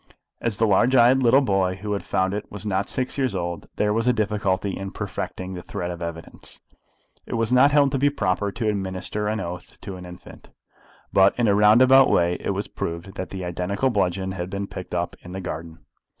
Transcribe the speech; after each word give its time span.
As 0.39 0.57
the 0.57 0.65
large 0.65 0.95
eyed 0.95 1.21
little 1.21 1.41
boy 1.41 1.75
who 1.75 1.93
had 1.93 2.01
found 2.03 2.33
it 2.33 2.51
was 2.51 2.65
not 2.65 2.85
yet 2.85 2.89
six 2.89 3.19
years 3.19 3.35
old, 3.35 3.67
there 3.75 3.93
was 3.93 4.07
a 4.07 4.11
difficulty 4.13 4.71
in 4.71 4.89
perfecting 4.89 5.53
the 5.53 5.61
thread 5.61 5.91
of 5.91 5.99
the 5.99 6.05
evidence. 6.05 6.59
It 7.27 7.35
was 7.35 7.53
not 7.53 7.71
held 7.71 7.91
to 7.91 7.99
be 7.99 8.09
proper 8.09 8.51
to 8.51 8.67
administer 8.67 9.27
an 9.27 9.39
oath 9.39 9.79
to 9.81 9.97
an 9.97 10.07
infant. 10.07 10.49
But 11.13 11.37
in 11.37 11.47
a 11.47 11.53
roundabout 11.53 12.09
way 12.09 12.37
it 12.39 12.49
was 12.55 12.67
proved 12.67 13.13
that 13.13 13.29
the 13.29 13.45
identical 13.45 13.91
bludgeon 13.91 14.31
had 14.31 14.49
been 14.49 14.65
picked 14.65 14.95
up 14.95 15.15
in 15.21 15.33
the 15.33 15.39
garden. 15.39 15.85